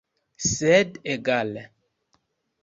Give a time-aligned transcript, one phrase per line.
[0.45, 1.67] Sed egale.